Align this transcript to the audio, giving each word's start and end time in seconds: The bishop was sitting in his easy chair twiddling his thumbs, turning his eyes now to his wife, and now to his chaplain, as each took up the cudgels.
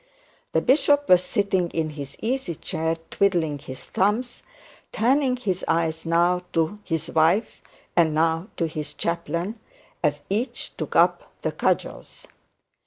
The 0.53 0.61
bishop 0.61 1.07
was 1.07 1.23
sitting 1.23 1.69
in 1.69 1.91
his 1.91 2.17
easy 2.23 2.55
chair 2.55 2.95
twiddling 3.11 3.59
his 3.59 3.83
thumbs, 3.83 4.41
turning 4.91 5.35
his 5.37 5.63
eyes 5.67 6.07
now 6.07 6.41
to 6.53 6.79
his 6.83 7.11
wife, 7.11 7.61
and 7.95 8.15
now 8.15 8.47
to 8.57 8.65
his 8.65 8.95
chaplain, 8.95 9.59
as 10.03 10.23
each 10.27 10.75
took 10.75 10.95
up 10.95 11.31
the 11.43 11.51
cudgels. 11.51 12.25